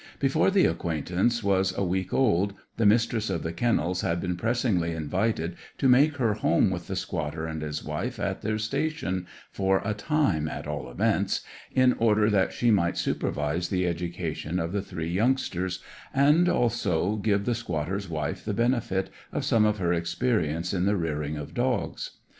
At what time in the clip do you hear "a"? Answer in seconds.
1.77-1.83, 9.85-9.93